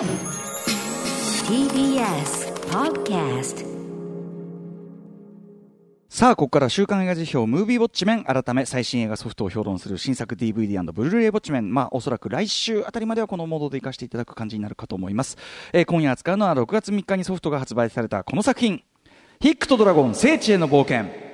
[0.00, 0.08] TBS
[2.70, 3.66] Podcast
[6.08, 15.36] さあ、ここから週刊映画辞表、ムービーウォッチメン、改め最新映画ソフトを評論する新作 DVD& ブルーレイウォッチメン、まあ、おそらく来週あたりまではこのモードで活かしていただく感じになるかと思います。
[15.74, 18.82] えー今夜扱うのは6月3日にソフトが発売されたこの作品、
[19.38, 21.29] ヒックとドラゴン、聖地への冒険。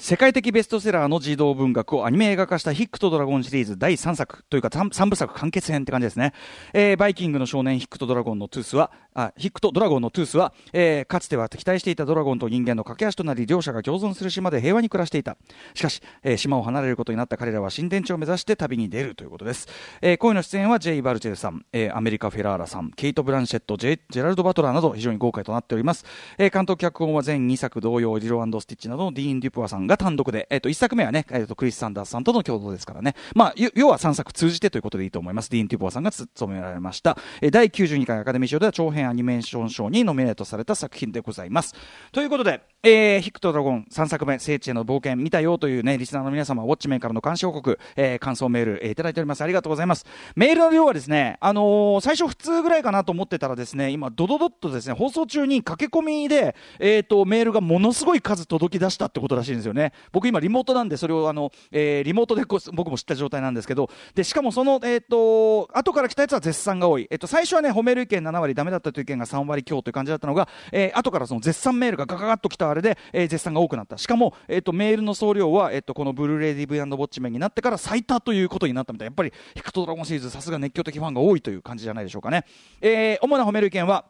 [0.00, 6.32] 世界的ベストセラーの児童文学をアニメ映画化したヒックとドラゴンシリーズ第3作というか 3, 部作完結編って感じですね、
[6.72, 15.36] えーバイキングの少年ヒックとドラゴンのトゥースはあヒックとドラゴンのトゥースは、えーかつては敵対していたドラゴンと人間の架け橋となり両者が共存する島で平和に暮らしていた。
[15.74, 19.68] しかし、えー島を離れることになった彼らは新天地を目指して旅に出るということです、
[20.00, 22.90] えー、声の出演はジェイ・バルチェルさん、えーアメリカ・フェラーラさん。
[22.92, 26.06] ケイト・ブランシェットジェジェラルド・バトラーなど非常に豪華となっております、
[26.38, 35.50] えー監督脚本は全2作同様リロ&スティッチなどのディーン・デュボアさんが単独で、えー、と1作目はね、えー、とクリス・サンダースさんとの共同ですからね、まあ、要は3作通じてということでいいと思います。
[35.50, 41.74] ディーン・デュボアさんが務められました、えー第92回アカデミー賞では長編アニメーション賞にノミネートされた作品でございます。
[42.12, 49.42] ということで、えーヒクとドラゴン3作目聖地への冒険見たよというねリスナーの皆様ウォッチメンからの監視報告、えー感想メール、えーいただいております。
[49.42, 50.06] ありがとうございます。
[50.34, 59.92] メールの量はですねあのー最初普通ぐらいかなと思ってたらですね今ドドドッとですね放送中に駆け込みでえっ、とメールがものすごい数届き出したってことらしいんですよね。
[60.10, 67.06] 僕今リモートなんでそれをあの、えーリモートでこ僕も知った状態なんですけどでしかもそのえっ、と後から来たやつは絶賛が多い。
[67.10, 73.96] えっ、と最初はね褒める意見7割ダメだったという意見が3割強という感じだったのが、えー後からその絶賛メールがガガガッと来たあれで、えー絶賛が多くなった。
[73.98, 82.44] しかも、えっとメールの総量は、えっとこのブルーレイ DV& ウォッチメンになってから最多ということになったみたいやっぱりヒクトドラゴンシリーズさすが熱狂的ファンが多いという感じじゃないでしょうかね、
[82.80, 84.06] えー主な褒める意見は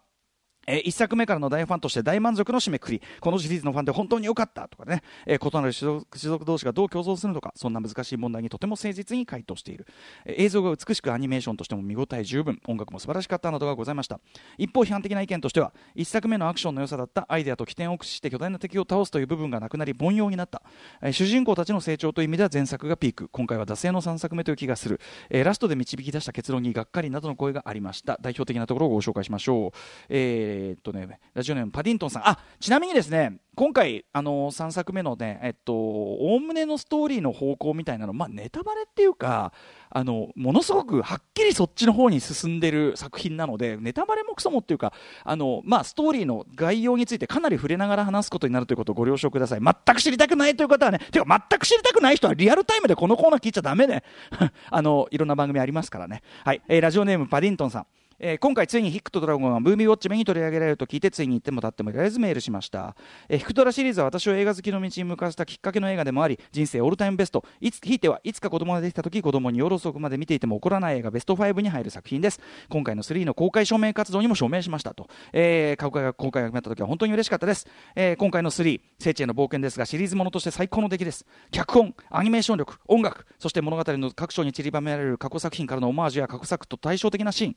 [0.67, 3.03] えー一作目からの大ファンとして大満足の締めくくり。
[3.21, 7.53] このシリーズのファンで本当に良かったとかね、えー異なる種族種族同士がどう共存するのか。
[7.57, 9.87] そんな難しい問題にとても誠実に回答している、
[10.25, 12.61] えー映像が美しくアニメーションとしても見応え十分。
[12.67, 14.21] 音楽も素晴らしかったなどがございました。
[14.59, 20.63] 一方批判的な意見としては一作目のアクションの良さだったアイデアと起点を駆使して巨大な敵を倒すという部分がなくなり凡庸になった、
[21.03, 23.29] えー主人公たちの成長という意味では前作がピーク。
[23.31, 28.19] 今回は惰性の3作目という気がする、えーラストで導き出した結論にがっかりなどの声がありました。
[28.21, 29.79] 代表的なところをご紹介しましょう。
[30.09, 39.53] えーっとねラジオネームパディントンさんあちなみにですね今回、あの3作目のね、えっと、おおむねのストーリーの方向みたいなの、まあ、ネタバレっていうか、
[39.91, 44.95] あの、ものすごくはっきりそっちの方に進んでる作品なので、ネタバレもクソもっていうか、
[45.25, 49.61] あの、まあ、ストーリーの概要についてかなり触れながら話すことになるということをご了承ください。
[49.61, 54.05] 全く知りたくないという方はね、てか全く知りたくない人はリアルタイムでこのコーナー聞いちゃダメね。
[54.71, 56.23] あの、いろんな番組ありますからね。
[56.45, 56.63] はい。
[56.69, 57.87] えーラジオネームパディントンさん。
[58.23, 62.95] えー今回ついにヒックとドラゴンがムービーウォッチメンに取り上げられると聞いてついに言っても立ってもいられずメールしました、
[63.29, 67.45] えーヒクトラシリーズは私を映画好きの道に向かわせたきっかけの映画でもあり人生オールタイムベスト。
[67.61, 72.41] いつひいてはいつか子供ができた時子供に夜遅くまで見ていても怒らない映画ベスト5に入る作品です。
[72.69, 81.25] 今回の3の公開証明活動にも署名しましたと、えー公開が公開が決まった時は本当に嬉しかったです、えー今回の3聖地への冒険ですがシリーズものとして最高の出来です。
[81.51, 87.57] 脚本アニメーション力音楽そして物語の各章に散りばめられる過去作品からのオマージュや過去作と対照的なシーン。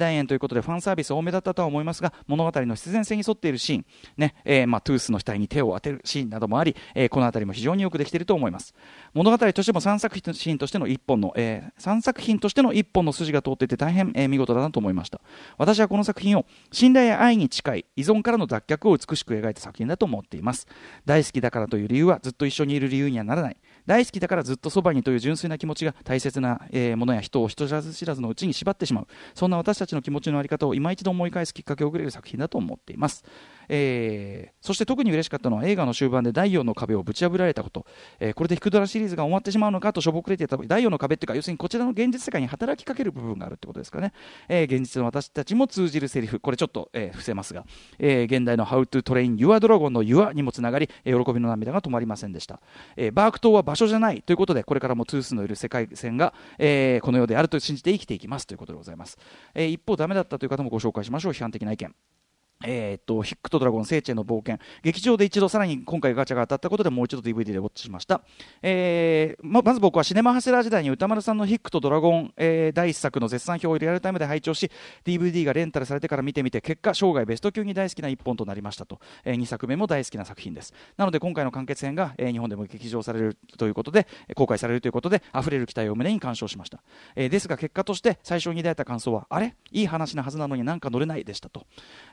[0.00, 3.84] 大団円ということでファンサービス多めだったとは思いますが物語の必然性に沿っているシーン、
[4.16, 8.72] ねえーまあ、トゥースの額に手を当てるシーンなどもあり、えーこの辺りも非常によくできていると思います。
[9.14, 15.20] 物語としても3作品としての一本の、えー、3作品としての一本の筋が通っていて大変、えー見事だなと思いました。
[15.58, 20.68] 私はこの作品を信頼や愛に近い依存からの脱却を美しく描いた作品だと思っています。
[21.04, 23.56] 大好きだからという理由はずっと一緒にいる理由にはならない。
[23.86, 29.06] 大好きだからずっとそばにという純粋な気持ちが大切な、えーものや人を人知らず知らずのうちに縛ってしまう。
[29.34, 33.24] そんな私たちの気持ちの在り方を今一度思い返すきっかけをくれる作品だと思っています、
[33.72, 37.86] えーそして特に嬉しかったのは映画の終盤で第4の壁をぶち破られたこと、
[38.18, 44.12] えーこれでヒクドラシリーズが終わってしまうのかとしょぼくれていた第4の壁っていうか要するにこちらの現実世界に働きかける部分があるってことですかね、
[44.48, 46.40] えー現実の私たちも通じるセリフ。
[46.40, 47.64] これちょっと、えー伏せますが、
[47.98, 52.60] えー現代の How to Train Your Dragon の Your にもつながり、えー喜びの涙が止まりませんでした、
[52.96, 59.16] えーバーク島は場所じゃないということでこれからもトゥースのいる世界線が、えーこの世であると信じて生きていきますということでございます、
[59.54, 61.32] えー一方ダメだったという方もご紹介しましょう。
[61.32, 62.19] 批判的な意見。
[62.64, 64.58] えーっとヒックとドラゴン聖地への冒険。
[64.82, 68.22] 劇場で一度さらに今回ガチャが当たったことでもう一度 DVD でウォッチしました、
[68.62, 74.70] えーままず僕はシネマハセラー時代に歌丸さんのヒックとドラゴン、えー第一作の絶賛表をリアルタイムで拝聴し
[75.04, 80.74] DVD がレンタルされてから見てみて結果生涯ベスト級に大好きな一本となりましたと、え2作目も大好きな作品です。
[80.96, 86.82] なので今回の完結編が、えー日本でも劇場されるということで公開されるということで溢れる期待を胸に鑑賞しました、
[87.16, 89.54] えーですが結果として最初に抱いた感想はあれ？
[89.72, 91.66] いい話なはずなのになんか乗れないでしたと、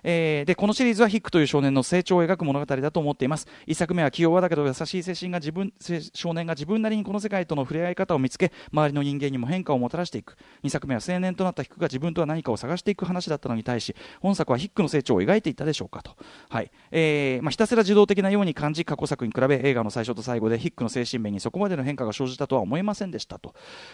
[0.04, 3.48] ええー、でこのシリーズはヒックという少年の成長を描く物語だと思っています。
[3.68, 5.74] 1作目は器用はだけど優しい精神が自分
[6.14, 10.38] 少年が自分なりにこの世界との触れ合い方を見つけ周りの人間にも変化をもたらしていく。
[10.64, 16.16] 2作目は青年となったヒックが自分とは何かを探していく話だったのに対し本作はヒックの成長を描いていたでしょうかと、
[16.50, 16.72] はい。
[16.92, 23.54] えーまあ、ひたすら受動的なように感じ過去作に比べ映画の最初と最後でヒックの精神面にそこまでの変化が生じたとは思えませんでしたと、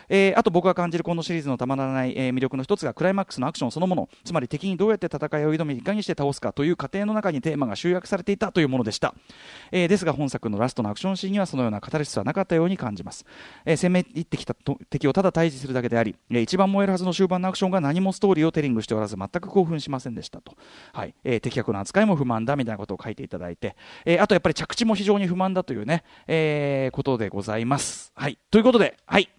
[0.10, 4.10] えー、あと僕が感じるこのシリーズのたまらない、え、魅力の一つがクライマックスのアクションそのもの。
[4.24, 9.15] つまり敵にどうやって戦いを挑みいかにして倒すかという過程の中にテーマが集約されていたというものでした、
[9.71, 13.25] えー、ですが本作のラストのアクションシーンにはそのようなカタルシスはなかったように感じます、
[13.65, 14.56] えー、攻め入ってきた
[14.89, 20.56] 敵をただ退治するだけであり、えー、一番燃えるはずの終盤のアクションが何もストーリーをテリングしておらず全く興奮しませんでしたと、
[20.94, 21.15] はい。
[21.24, 23.75] えー、敵役の扱いも不満だみたいなことを書いていただいて、
[24.06, 28.12] えー、あとやっぱり着地も非常に不満だというね、えー、ことでございます。
[28.15, 29.29] はい、ということで、はい。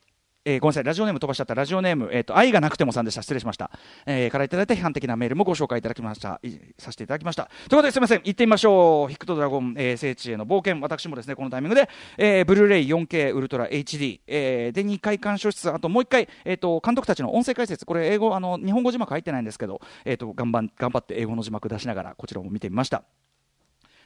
[0.47, 3.71] えー、ごめんなさい、ラジオネーム飛ばしちゃった、ラジオネーム、えーと、愛がなくてもさんでした、失礼しました、
[4.05, 6.39] えー、からいただいた批判的なメールもご紹介いただきました、
[6.79, 7.45] させていただきました。
[7.45, 11.89] ということで、すみません、行ってみましょう、ヒクとドラゴン、えー、聖地への冒険、私もですね、このタイミングで、
[12.19, 23.05] えー、ブルーレイ 4K ウルトラ HD、えー、で、2回鑑賞室、あともう1回、えーと、監督たちの音声解説、これ、英語、あの日本語字幕入ってないんですけど、えーと、頑張頑張って英語の字幕出しながら、こちらも見てみました。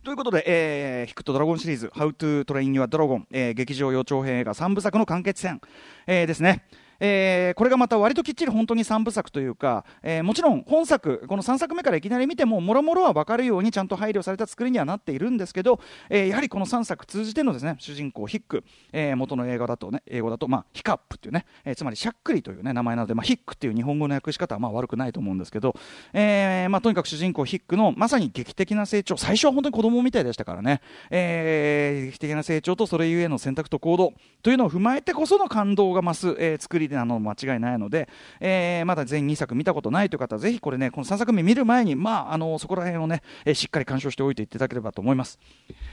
[0.05, 5.61] ということで、えー、ヒクトドラゴンシリーズ、How to Train Your Dragon、えー、劇場予兆編映画3部作の完結編、
[6.07, 6.65] えー、ですね。
[7.01, 15.81] えー、これがまた割ときっちり本当に3部作というか、えー、もちろん本作この3作目からいきなり見てももろもろは分かるようにちゃんと配慮された作りにはなっているんですけど、
[16.11, 25.75] えー、やはりこの3作通じてのですね主人公ヒック、えー、元の映画だとね英語だと、まあ、ヒカップっていうね、えー、つまりしゃっくりという、ね、名前なので、まあ、ヒックっていう日本語の訳し方はまあ悪くないと思うんですけど、
[26.13, 30.81] えーまあ、とにかく主人公ヒックのまさに劇的な成長最初は本当に子供みたいでしたからね、
[31.11, 38.09] えー、劇的な成長とそれゆえの選択と行動というのを踏まえてこその感動が増す、えー、作りでなの間違いないので、
[38.41, 45.39] えー、まだ全2作見たことないという方はぜひこれねこの3作目見る前に、まあ、あのそこら辺をね、えー、しっかり鑑賞しておいていただければと思います、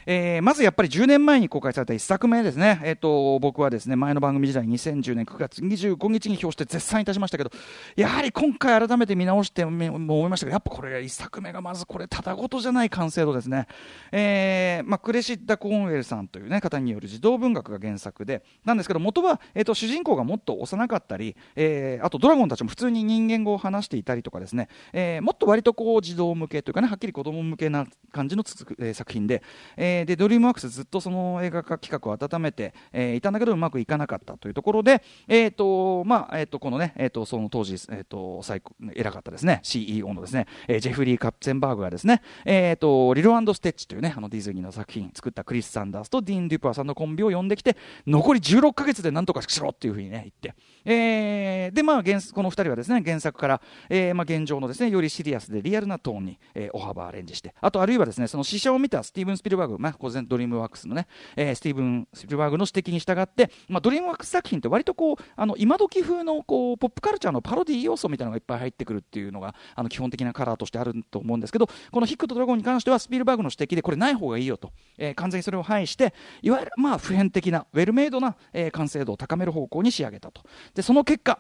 [0.06, 7.52] えー、まずやっぱり10年前に公開された1作目ですね、えーと、僕はですね前の番組時代2010年9月25日に表して絶賛いたしましたけど
[7.96, 13.68] やはり今回改めて見直しても思いましたけどやっぱこれ1作目がまずこれただごとじゃない完成度ですね、
[14.12, 29.44] えーまあ、クレシッダ・コーンウェルさんという、ね、方による児童文学が原作でなんですけど元は、えーと、主人公がもっと幼なかったり、えー、あとドラゴンたちも普通に人間語を話していたりとかですね、えー、もっと割とこう児童向けというかねはっきり子供向けな感じのつく、えー、作品で,、
[29.78, 38.62] えー、でドリームワークスずっとその映画化企画を温めて、えー、いたんだけどうまくいかなかったというところで、えーとまあえー、とこのね、えー、とその当時、えー、と最
[38.94, 39.60] 偉かったですね。
[39.64, 47.78] CEO のですね、えー、ジェフリー・カッツェンバーグがですね、えー、とリロ&スティッチというねあのディズニーの作品作ったクリス・サンダースとディーン・デュボアさんのコンビを呼んできて
[48.08, 80.42] 残り16か月でなんとかしろっていうふうにね言って、えー、でまあ原この2人はですね原作から、えーまあ、現状のですねよりシリアスでリアルなトーンに、えー、大幅アレンジしてあとあるいはですねその試写を見たスティーブン・スピルバーグ、まあ、当然ドリームワークスのね、えー、スティーブン・スピルバーグの指摘に従って、まあ、ドリームワークス作品って割とこうあの今時風のこうポップカルチャーのパロディ要素みたいなのがいっぱい入ってくるっていうのがあの基本的なカラーとしてあると思うんですけどこのヒックとドラゴンに関してはスピルバーグの指摘で入れない方がいいよと、えー、完全にそれを排していわゆるまあ普遍的なウェルメイドな、えー、完成度を高める方向に仕上げたと。
[80.76, 81.40] でその結果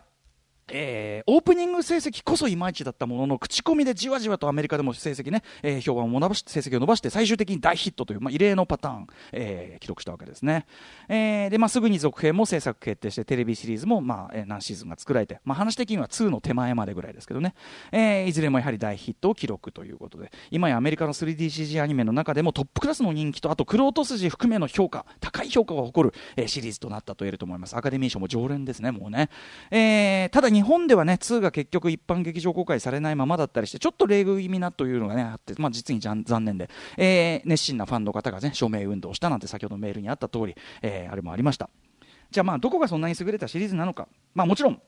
[0.71, 10.65] えー、オープニング成績こそいまいちだったものの口コミでじわじわとアメリカでも成績ね、えー、評判を伸ばし成績を伸ばして最終的に大ヒットという、まあ、異例のパターン、えー、記録したわけですね、
[11.07, 17.53] えーでまあ、すぐに続編も制作決定してテレビシリーズも、まあえー、何シーズンが作られて、まあ、話的には2の手前までぐらいですけどね、
[17.91, 27.75] えー、いずれもやはり大ヒットを記録ということで今やアメリカの 3DCG アニメの中でもトップクラスの人気とあとクロート筋含めの評価高い評価を誇る、えー、シリーズとなったと言えると思います。
[27.75, 29.29] アカデミー賞も常連ですねもうね、
[29.69, 41.69] えー、ただ日本ではね2が結局一般劇場公開されないままだったりしてちょっと礼遇気味なというのがねあって、まあ、実に残念で、えー、熱心なファンの方がね署名運動したなんて先ほどメールにあった通り、えー、あれもありました。
[42.31, 44.07] じゃあまあどこがそんなに優れたシリーズなのか。
[44.33, 44.81] まあもちろん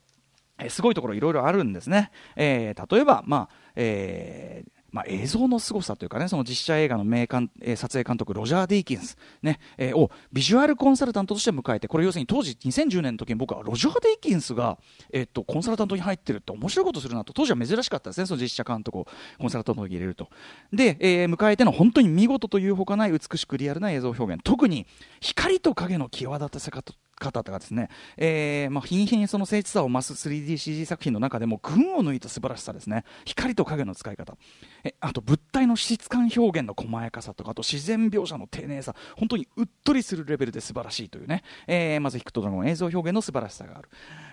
[0.60, 14.80] えすごいところいろいろあるんですね、えー、例えばまあ、えーまあ、映像の凄さというかね、その実写映画の名監、えー、撮影監督、ロジャー・ディーキンス、ね、えー、をビジュアルコンサルタントとして迎えて、これ要するに当時2010年の時に僕はロジャー・ディーキンスが、
[15.14, 20.30] えー、っと、コンサルタントに入ってるって面白いことするなと、当時は珍しかったですね、その実写監督をコンサルタントに入れると。
[20.74, 24.88] で、えー、迎えての本当に見事というほかない美しくリアルな映像表現、特に
[25.22, 26.96] 光と影の際立たせ方。
[27.20, 33.04] 方がですね、えーまあ、日に日にその精緻さを増す 3DCG 作品の中でも群を抜いた素晴らしさですね。
[33.26, 34.38] 光と影の使い方。
[34.84, 38.96] えあと物体の質感表現の細やかさとかあと自然描写の丁寧さ。
[39.16, 43.90] 本当にうっとりするレベルで素晴らしいというね、えー、まずヒクトドラゴン映像表現の素晴らしさがある、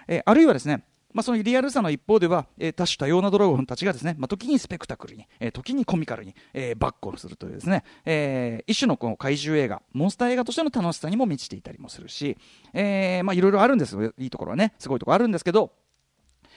[0.09, 12.37] えー、あるいはですねまあ、そのリアルさの一方では、えー、多種多様なドラゴンたちがですね、まあ、時にスペクタクルに、えー、時にコミカルに、えー、バックをするというですね、えー、一種のこの怪獣映画モンスター映画としての楽しさにも満ちていたりもするし、
[12.73, 14.13] え、まあいろいろあるんですよ。
[14.19, 15.73] いいところはねすごいところあるんですけど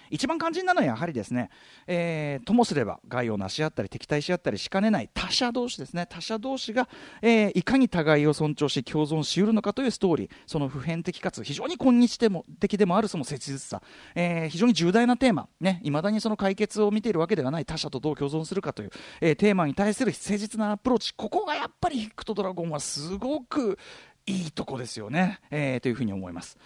[0.10, 1.50] 一番肝心なのはやはりですね、
[1.88, 6.06] えー、ともすれば害をなし合ったり敵対し合ったりしかねない他者同士ですね。
[6.10, 6.88] 他者同士が、
[7.22, 10.30] えー、いかに互いを尊重し共存しうるのかというストーリー。
[10.46, 13.82] その普遍的かつ非常に今日でも的でもあるその切実さ、
[14.16, 15.48] えー、非常に重大なテーマ。
[15.60, 15.82] ね。
[15.84, 17.66] 未だにその解決を見ているわけではない。
[17.66, 21.14] 他者とどう共存するかという、えー、テーマに対する誠実なアプローチ。
[21.14, 23.78] ここがやっぱりヒックとドラゴンはすごく
[24.26, 26.58] いいとこですよね、えー、というふうに思います。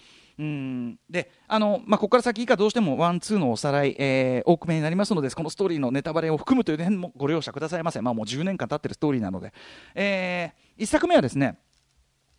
[0.41, 0.99] うん。
[1.07, 9.53] であの、まあ、ここから先以下どうしてもワン、ツーのおさらい、えー、多くめになりますのでこのストーリーのネタバレを含むという点もご了承くださいませ、まあ、もう10年間経ってるストーリーなので、
[9.93, 11.59] えー、1作目はですね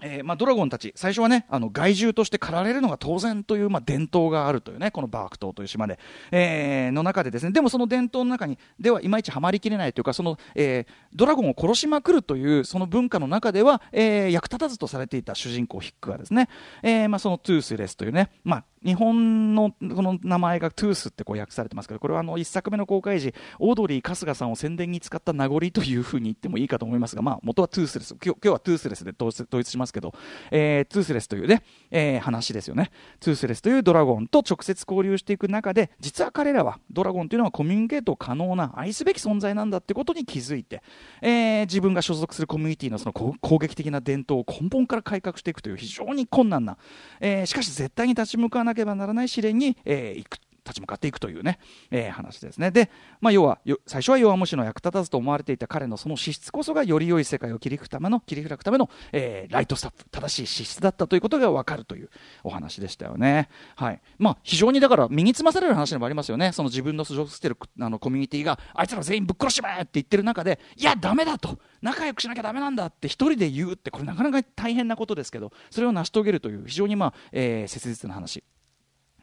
[0.03, 5.99] えーまあ、ドラゴンたち、最初はね、あの害獣として狩られるのが当然という、まあ、伝統があるというね、このバーク島という島で、
[6.31, 16.49] えー、の中でですね、でもその伝統の中に、ではいまいちはまりきれないというか、その、えー、ドラゴンを殺しまくるという、その文化の中では、えー、役立たずとされていた主人公ヒックはですね、
[16.83, 30.15] えーまあ、そのトゥースレスというね、まあ、日本のこの名前がトゥースってこう訳されてますけど、これはあの1作目の公開時、オードリー春日さんを宣伝に使った名残というふうに言ってもいいかと思いますが、まあ、元はトゥースレス、今日今日はトゥースレスで統一しますけど、
[30.51, 32.91] えー、トゥースレスというね、えー、話ですよね。
[33.21, 40.83] トゥースレスというドラゴンと直接交流していく中で、実は彼らはドラゴンというのはコミュニケート可能な愛すべき存在なんだってことに気づいて、
[41.21, 46.77] えー、自分が所属するコミュニティのその攻撃的な伝統を根本から改革していくという非常に困難な、
[47.21, 51.59] えー、しかし絶対に立ち向かわななければならない試練に、えー、行く立ち向かっていくというね、
[51.91, 52.71] えー、話ですね。
[52.71, 62.11] で、まあ、要は最初は弱虫の役立たずと思われていた彼のその資質こそがより良い世界を切り開くための切り開くための、えー、ライトスタッフ正しい資質だったということが分かるという
[62.45, 63.49] お話でしたよね。
[63.77, 66.53] はいまあ、非常にだから身につまされる話でもありますよね。
[66.53, 78.45] その自分の所属しているあのコミュニティがあいつら全員ぶっ殺しまえって言ってる中でいやダメだと仲良くしなきゃだめなんだって一人で言うってこれなかなか大変なことですけどそれを成し遂げるという非常にまあ、えー、切実な話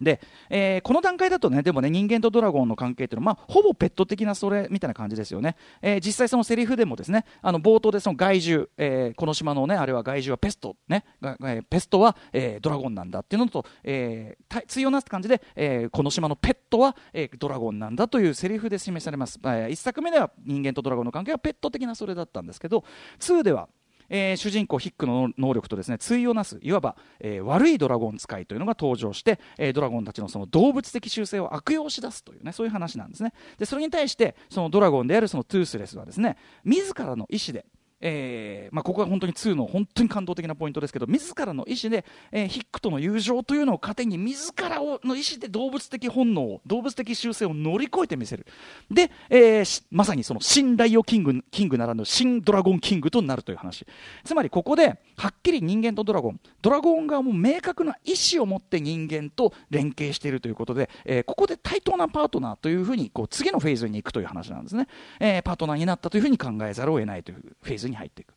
[0.02, 5.56] で、えー、この段階だとね、でもね、人間とドラゴンの関係っていうのは、まあ、ほぼペット的なそれみたいな感じですよね。
[5.82, 11.06] えー、実際そのセリフでもですね、あの冒頭でその害獣、えー、この島のね、あれは害獣はペスト、ね、
[11.44, 19.40] え、ペストは、えー、ドラゴンなんだっていうのと、えー、対応なす感じで、え、この島のペットは、え、ドラゴンなんだというセリフで示されます。
[19.44, 22.84] え、1作目では人間とドラゴンの関係はペット的なそれだったんですけど、
[23.20, 23.70] 2では、
[24.10, 33.34] えー、主人公ヒックの能力とですね対をなすいわば、えー、悪いドラゴン使いというのが登場して、えー、ドラゴンたちのその動物的習性を悪用しだすというねそういう話なんですね。
[33.58, 37.66] でそれに対してそのドラゴンであるそのトゥースレスはですね自らの意思で
[38.02, 48.46] えーまあ、ここが本当に2の本当に感動的なポイントですけど自らの意思で、えー、ヒックとの友情というのを糧に自らをの意思で動物的本能動物的習性を乗り越えてみせる。
[48.90, 53.86] で、えー、まさにその新ライオキングキングならぬ新ドラゴンキングとなるという話。
[54.24, 56.40] つまりここではっきり人間とドラゴン。
[56.62, 64.88] ドラゴン側も明確な意思を持って人間と連携しているということで、えー、ここで対等なパートナーというふうにこう次のフェーズに行くという話なんですね、
[65.20, 68.34] えー、パートナーになったというふうに考えざるを得ないというフェーズに入っていく。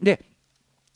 [0.00, 0.24] で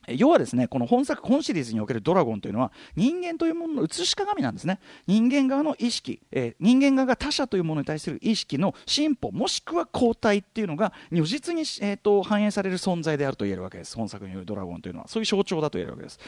[0.09, 4.79] 要はですねこの本作本シリーズにおけるドラゴンというのは人間というものの映し鏡なんですね。
[5.07, 13.97] 人間側の意識、えー、人間側が他者というものに対する意識の進歩もしくは後退っていうのが如実に、えーと、反映される存在であると言えるわけです。
[13.97, 15.09] 本作によるドラゴンというのは。
[15.09, 16.19] そういう象徴だと言えるわけです。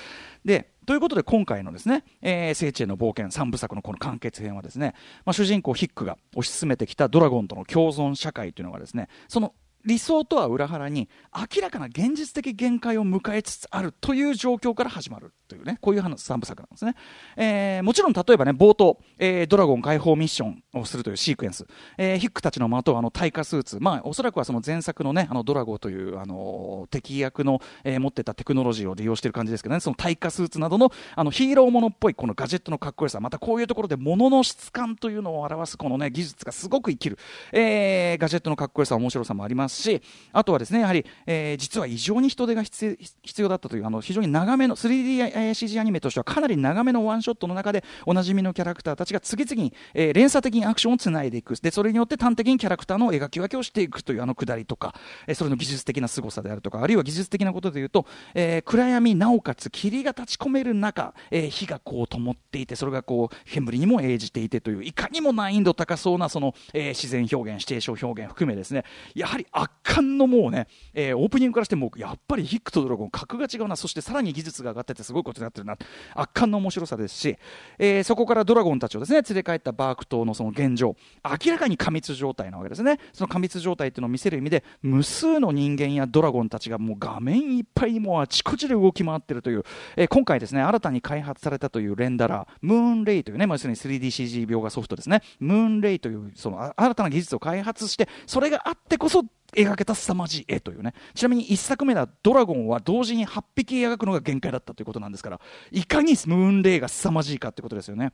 [0.44, 4.94] でということで今回のですね、えー、聖地への冒険3部作のこの完結編はですね、
[5.26, 9.52] まあ、主人公ヒックが推し進めてきたドラゴンとの共存社会というのがですねその
[9.88, 16.94] 理想とは裏腹に明らかな現実的限界を迎えつつあるという状況から始まるというねこういう3部作なんですね、
[17.36, 21.66] えー、もちろん例えばね冒頭、えー、ドラゴン解放ミッションをするというシークエンス、
[21.96, 23.78] えー、ヒックたちのまとうあの耐火スーツ。
[23.80, 29.80] まあおそらくはその前作のねあのドラゴンというあの敵役の、えー、持ってたテクノロジーを利用している感じですけどね。
[29.80, 33.20] その耐火スーツなどのあのヒーローものっぽいこのガジェットのかっこよさ。
[33.20, 37.18] またこういうところで物の質感というのを表すこのね技術がすごく生きる、
[37.52, 42.96] えー、ガジェットのかっこよさ面白さもありますしあとはですねやはり、えー、実は異常に人手が必
[43.38, 51.54] 要だったというあの非常に長めの 3DCG アニメとしてはかなり長めのワンショットの中でおなじみのキャラクターたちが次々に、えー、連鎖的にアクションをつないでいく。
[51.56, 54.94] でそれによって端的にキャラクターの描き分けをしていくというあのくだりとか、
[55.26, 68.84] えー、それの技術的な凄さであるとかあるいは技術的なことでいうと、えー、暗闇なおかつ霧が立ち込める中、えー、火がこう灯っていてそれがこう煙にも映じていてといういかにも難易度高そうなその、えー、自然表現シチュエーション表現含めですね。
[69.14, 73.76] やはり圧圧巻のもうね、えー、オープニングからしてもやっぱりヒックとドラゴン格が違うな。
[73.76, 75.76] そしてさらに技術が上がっててすごいことになってるな。
[76.14, 77.36] 圧巻の面白さですし、
[77.78, 80.96] えー、そこからドラゴンたちをですね連れ帰ったバーク島のその現状
[81.44, 82.98] 明らかに過密状態なわけですね。
[83.12, 89.64] その過密状態っていうのを見せる意味で無数の人間やドラゴンたちがもう画面いっぱいにもうあちこちで動き回ってるという、
[89.96, 95.22] えー、今回ですね新たに開発されたというレンダラームーンレイというね、まあ、要するに 3DCG 描画ソフトですね。
[95.40, 105.40] ムーンレイというその新たな技術を開発してそれがあってこそ描けた凄まじい絵というねちなみに1作目だドラゴンは同時に8匹描くのが限界だったということなんですから
[105.70, 108.12] いかにムーンレイが凄まじいかってことですよね。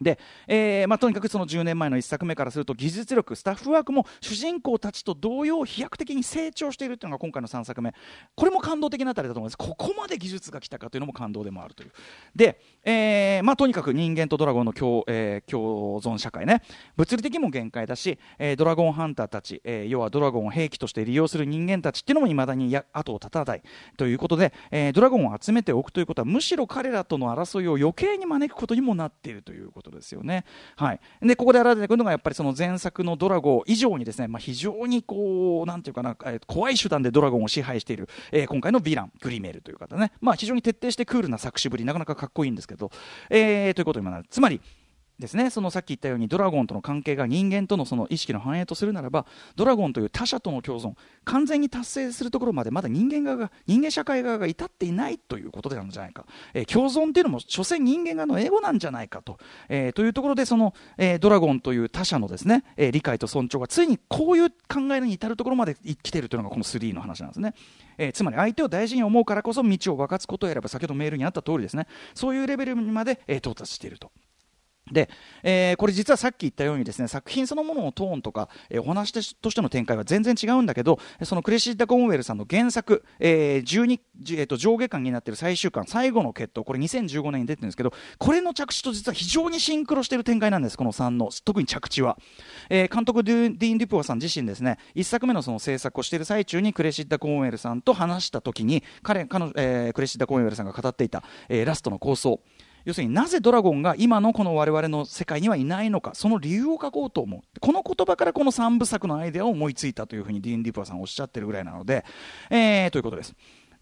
[0.00, 7.94] で、えーまあ、とにかくその10年前の1作目からすると技術力スタッフワークも主人公たちと同様飛躍的に成長しているというのが今回の3作目。
[8.34, 9.58] これも感動的なあたりだと思います。
[9.58, 11.92] ここまで技術が来たかというのも感動でもあるという。
[12.34, 16.62] で、えーまあ、とにかく人間とドラゴンの共,、えー、共存社会ね。
[16.96, 23.62] 物理的も限界だし、えー、ドラゴンハンターたち、えー、要はドラゴンを兵器として利用する人間たちっていうのもいまだにや後を絶たない
[23.96, 29.85] ということで、えー、ドラゴンを集めておくということはむしろ彼らとの争いを余計に招くことにもなっているということ。
[29.86, 30.44] ことですよね。
[30.76, 42.90] はい、でここで現れてくるのがやっぱりその前作のドラゴン以上にですね、まあ、非常にこうなんていうかな、えー、怖い手段でドラゴンを支配している、えー、今回のヴィラングリメールという方ね、まあ、非常に徹底してクールな作詞ぶりなかなかかっこいいんですけど、
[43.30, 44.26] えー、ということになる。
[44.28, 44.60] つまり
[45.18, 45.50] ですね。
[45.50, 50.94] そのさっき言ったようにドラゴンとの関係が人間とのその意識の反映とするならばドラゴンという他者との共存
[51.24, 67.54] 完全に達成するところまでまだ人間側が人間社会側が至っていないということなんじゃないか、えー、共存っていうのも所詮人間側の英語なんじゃないかと,、えー、というところでその、えー、ドラゴンという他者のですね、え理解と尊重がついにこういう考えに至るところまで来ているというのがこの3の話なんですね。
[67.98, 70.68] えー、つまり相手を大事に思うからこそ道を分かつことを選ぶ。
[70.68, 71.86] 先ほどメールにあった通りですね。
[72.14, 74.10] そういうレベルにまで、えー、到達していると。
[74.90, 75.10] で、
[75.42, 83.98] えー、これ実はさっき言ったようにですね作品そのもののトーンとか、えー、お話としての展開は全然違うんだけどそのクレシッダ・コンウェルさんの原作、えー
[84.36, 92.16] えーと、上下巻になっている最終巻最後の決闘これ2015年に出てるんですけどこれの着地と実は非常にシンクロしている展開なんですこの3の特に着地は、
[92.70, 102.40] えー、監督ディーン・デュプアさん自身ですね1作目のその制作をしている最中にクレシッダ・コンウェルさんと話した時に彼彼、えー、クレシッダ・コンウェルさんが語っていた、えー、ラストの構想。
[102.86, 112.04] 要するになぜドラゴンが今のこの我々の世界にはいないのかその理由を書こうと思うこの言葉からこの3部作のアイデアを思いついたというふうにディーン・デュボアさんおっしゃってるぐらいなので、
[112.48, 113.34] えー、ということです。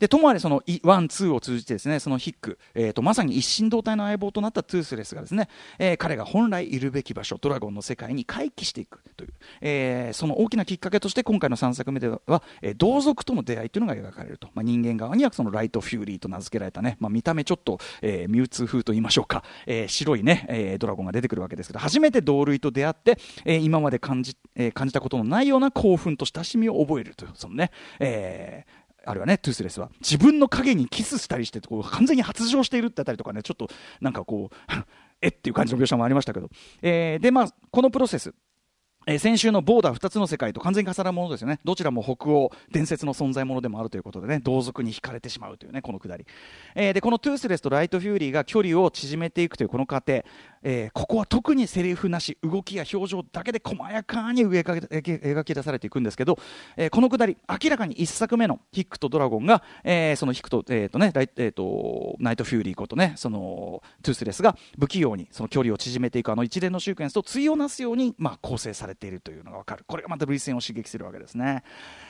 [0.04, 33.68] でともあれそのワン、ツーを通じてですねそのヒック、えーと、まさに一心同体の相棒となったトゥースレスがですね、えー、彼が本来いるべき場所ドラゴンの世界に回帰していくという、えー、その大きなきっかけとして今回の3作目では、えー、同族との出会いというのが描かれると、まあ、人間側にはそのライト・フューリーと名付けられたね、まあ、見た目ちょっと、えー、ミュウツー風と言いましょうか、えー、白いね、えー、ドラゴンが出てくるわけですけど初めて同類と出会って、えー、今まで感じ,、えー、感じたことのないような興奮と親しみを覚えるというそのね、えーあるいはね、トゥースレスは、自分の影にキスしたりして、こう完全に発情しているってあたりとかね、ちょっと
[34.00, 34.56] なんかこう、
[35.20, 36.50] えっていう感じの描写もありましたけど、
[36.82, 38.34] えー、で、まあ、このプロセス、
[39.06, 41.60] えー、先週のボーダー2つの世界と完全に重なるものですよね。
[41.64, 46.26] どちらも北欧、伝説の存在ものでもあるということでね、同族に惹かれてしまうというね、このくだり。
[46.74, 50.22] えー、で、このトゥースレスとライトフューリーが距離を縮めていくというこの過程、
[50.64, 56.38] えー、ここは特にセリフなし、動きや表情だけで細やかに描き出されていくんですけど、
[56.77, 69.85] えー、このくだり、明らかに1作目のヒックとドラゴンが、えー、そのヒックと、えーとねえーと、ナイトフューリーことね、そのトゥースレスが不器用にその距離を縮めていくあの一連のシークエンスと対をなすように、まあ、構成されているというのが分かる。
[69.87, 71.62] これがまた涙腺を刺激するわけですね。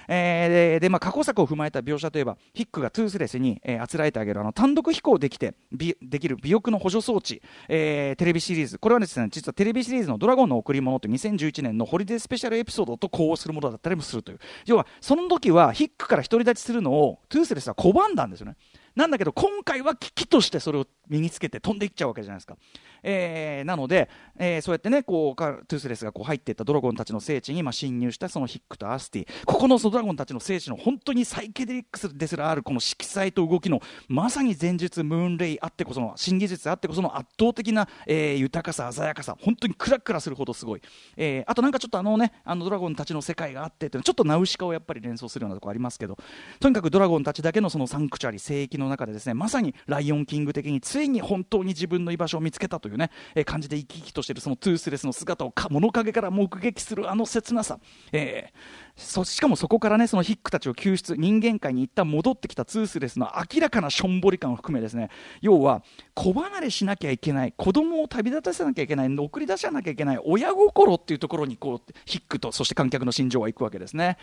[0.09, 8.79] えー、でまあ、過去作を踏まえた描写といえばヒックがトゥースレスに、えー、あつらえてあげるあの単独飛行できてできる尾翼の補助装置、えー、テレビシリーズ。
[8.79, 14.39] これはですね実はテレビシリーズの「ドラゴンの贈り物」という2011年のホリデースペシャルエピソードと呼応するものだったりもするという。
[14.67, 18.57] 要はその時はヒックから独り立ちするのをトゥースレスは拒んだんですよね。
[18.97, 22.57] なんだけど今回は嬉々としてそれを身につけて飛んでいっちゃうわけじゃないですか。
[23.05, 40.83] えー、なので、えー、そうやってねこうトゥースレスがこう入っていったドラゴンたちの聖地に、まあ、侵入したそのヒックとアスティここのドラゴンたちの聖地の本当にサイケデリックですらあるこの色彩と動きのまさに前述ムーンレイあってこその新技術あってこその圧倒的な、えー、豊かさ鮮やかさ本当にクラクラするほどすごい、
[41.17, 46.17] えー、あとなんかちょっとあのねあのドラゴンたちの世界があってってちょっとナウシカをやっぱり連想するようなところありますけど
[46.59, 57.79] とにかくドラゴンたちだけのそのサンクチュアリ聖域のの中でですねまさにライオンキング的についに本当に自分の居場所を見つけたというね、えー、感じで生き生きとしているそのトゥースレスの姿をか物陰から目撃するあの切なさ、
[58.13, 65.83] えーそしかもそこからねそのヒックたちを救出人間界に一旦戻ってきたツースレスの明らかなしょんぼり感を含めですね要は
[66.15, 74.17] 子離れしなきゃいけない子供を旅立たせなきゃいけない送り出さなきゃいけない親心っていうところにこうヒックとそして観客の心情は行くわけですね。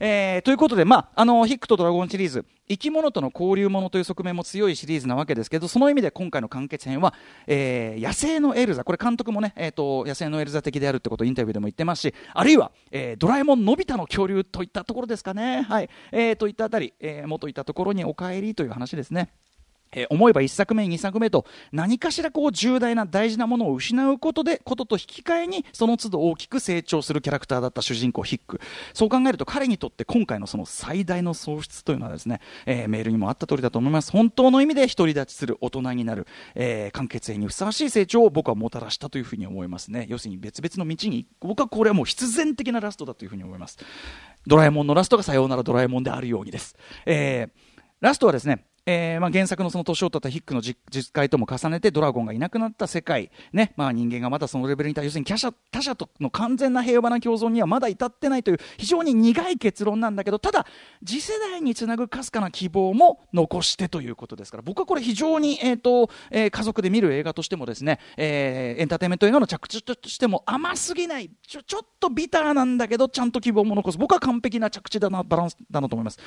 [0.00, 7.12] えー、ということで、まあ、あのヒックとドラゴンシリーズ生き物との交流ものという側面も強いシリーズなわけですけどその意味で今回の完結編は、
[7.46, 19.30] えー、野生のエルザこれ監督もね、えーと、野生のエルザ的であるってことをインタビューでも言ってますしあるいは、えー、ドラえもんのび太の恐竜といったところですかね、はいえー、といったあたり、えー、元いたところにお帰りという話ですね。
[19.92, 28.60] えー、思えば1作目、2作目と何かしらこう重大な大事なものを失うことでことと引き換えにその都度大きく成長するキャラクターだった主人公ヒック。
[28.94, 34.12] そう考えると彼にとって今回のその最大の喪失というのはですね、えー、メールにもあった通りだと思います。
[34.12, 40.06] 本当の意味で独り立ちする大人になる、えー、完結編にふさわしい成長を僕はもたらしたというふうに思いますね。
[40.08, 43.78] 要するに別々の道に僕はこれはもう必然的なラストだというふうに思います。
[44.46, 47.50] ドラえもんのラストがさようならドラえもんであるようにです、えー、
[48.00, 53.72] ラストはですねえーまあ、原作のその年を取ったヒックの実会とも重ねてドラゴンがいなくなった世界、ね。
[53.76, 60.66] まあ、人間がまだそのレベルに対要するに他者他者との完全な平和な共存にはまだ至ってないという非常に苦い結論なんだけどただ
[61.04, 73.98] 次世代につなぐかすかな希望も残してということですから僕はこれ非常に、えーとえー、家族で見る映画としてもですね、えー、エンターテインメント映画の着地としても甘すぎないちょちょっとビターなんだけどちゃんと希望も残す。
[73.98, 76.18] 僕は完璧な着地だなバランスだなと思います、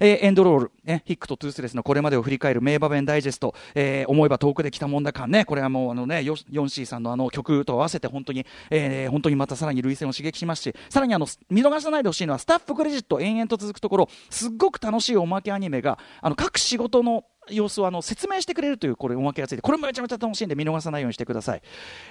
[0.00, 6.36] えー、エンドロール、ね、ヒックとトゥースレスのこれまでを振り返る名場面ダイジェスト、えー、思えば遠くで来たもんだ感ね、これはもうあのね、ヨン
[6.70, 21.62] シーさんのあの曲と合わせて本当に、えー、本当にまたさらに涙腺を刺激しますし、さらにあの、見逃さないでほしいのは、スタッフクレジット延々と続くところ、すっごく楽しいおまけアニメが、あの、各仕事の様子をあの説明してくれるというこれおまけがついてこれもめちゃめちゃ楽しいんで見逃さないようにしてください、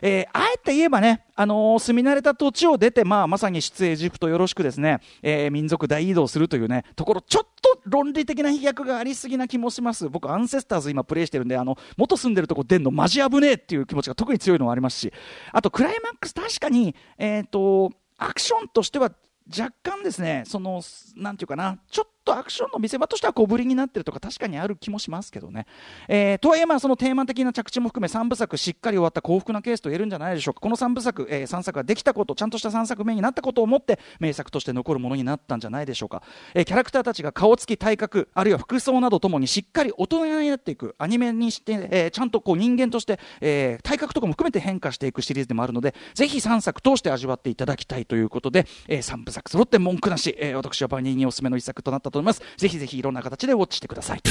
[0.01, 10.09] えー、あえて言えばね、あのー、住み慣れた土地を出て、まあ、まさに出エジプトよろしくですね、えー、民族大移動するというねところちょっと論理的な飛躍がありすぎな気もします。
[10.09, 15.13] 僕アンセスターズ今プレイしてるんであの元住んでるとこ出んのマジ危ねえっていう気持ちが特に強いのもありますし。
[15.51, 19.11] あとクライマックス確かにえっ、とアクションとしては
[19.49, 20.81] 若干ですねその
[21.15, 25.65] なんていうかなちょっととアクションの見せ場としては小ぶりになってるとか確かにある気もしますけどね。
[26.07, 30.59] えー、とはいえ、まあ、そのテーマ的な着地も含め3部作しっかり終わった幸福なケースと言えるんじゃないでしょうか。
[30.59, 36.21] この3部作、えー、3作ができたこと、ちゃんとした3作目になったことをもって名作として残るものになったんじゃないでしょうか。
[36.53, 52.41] えー、キャラクターたちが顔つき、体格、あるいは服装などともにしっかり大人になっていくアニメにして、えー、ちゃんとこう人間として、えー、体格とかも含めて変化していくシリーズでもあるので、ぜひ3作通して味わっていただきたいということで、えー、3部作揃って文句なし、えー、私はバニーにおすすめの一作となったと思います。
[52.57, 54.21] ぜひぜひいろんな形でウォッチしてください。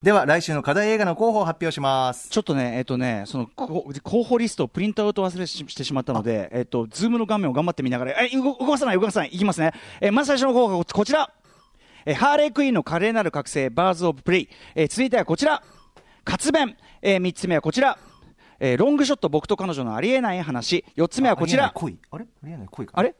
[0.00, 2.28] では、来週の課題映画の候補を発表します。
[2.28, 9.72] ちょっとね、えっ、ー、とね、その候補リストをプリントアウト忘れしてしまったので、えっ、ー、と、ズームの画面を頑張って見ながら、え、動かさない、動かさない、いきますね。
[10.00, 11.32] えー、まず最初の候補はこちら。
[12.06, 14.48] えー、ハーレークイーンの華麗なる覚醒、バーズ・オブ・プレイ。
[14.76, 15.64] えー、続いてはこちら。
[16.22, 16.76] 活弁。
[17.02, 17.98] えー、三つ目はこちら。
[18.60, 20.84] えー、ロングショット、僕と彼女のありえない話。
[20.94, 21.72] 四つ目はこちら。
[21.74, 22.24] あれ？
[22.24, 22.92] ありえない恋か。
[22.94, 23.10] あれ？
[23.10, 23.14] ん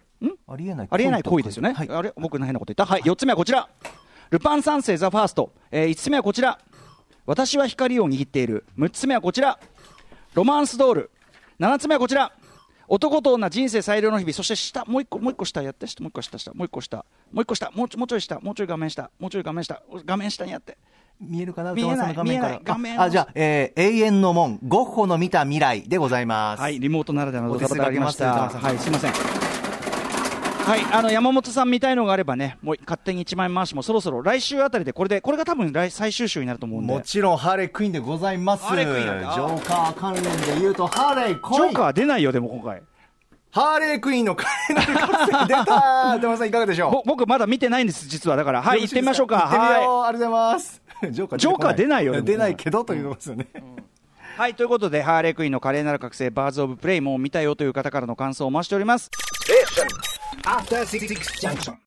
[0.48, 1.72] ありえないありえない恋ですよね。
[1.72, 2.12] はい、あれ？
[2.16, 2.92] 僕変なこと言った？
[2.92, 3.68] はい、4つ目はこちら。
[4.30, 5.52] ルパン三世ザ・ファースト。
[5.70, 6.58] えー、5つ目はこちら。
[7.26, 8.64] 私は光を握っている。
[8.78, 9.58] 6つ目はこちら。
[10.34, 11.10] ロマンスドール。
[11.60, 12.32] 7つ目はこちら。
[12.88, 14.32] 男と女人生最良の日々。
[14.32, 15.86] そして下、もう一個、もう一個下やって。
[16.00, 16.52] もう一個下、下。
[16.54, 17.04] もう一個下。
[17.32, 17.70] もう一個下。
[17.70, 18.40] もうちょもうちょい下。
[18.40, 19.10] もうちょい画面下。
[19.18, 19.82] もうちょい画面下。
[20.06, 20.78] 画面下にやって。
[21.20, 21.74] 見えるかな？
[21.74, 22.60] 見えない、見えない。
[22.62, 26.60] 画面あ、じゃあ、えー、永遠の門、ゴッホの見た未来でございます。
[26.60, 28.48] はい、リモートならではのドタバタありました。
[28.48, 29.37] はい、すいません。
[30.68, 36.92] はい、あの山本さん見たいのがあればね、もう勝手に1万円回しもそろそろ来週あたりで、これで、これが多分来最終週になると思うんで。
[36.92, 38.64] もちろん、ハーレークイーンでございます。
[38.64, 42.82] ハーレークイーンジョーカー関連で言うと、ハーレー来いジョーカー出ないよ、でも今回。
[43.50, 47.08] ハーレークイーンの華麗なる出た山さんいかがでしょう？
[47.08, 48.36] 僕まだ見てないんです、実は。
[48.36, 49.38] だから、はい、行ってみましょうか。
[49.38, 49.58] はい。
[49.58, 50.82] ありがとうございます。
[51.10, 53.46] ジョーカージョーカー出ないよ、出ないけどということですよね。
[54.36, 59.10] はい、ということで、ハーレークイーンの華麗なる覚醒、バーズオブプレイ、もう見たよという方からの感想を増しております。
[60.44, 61.74] After Six Junction.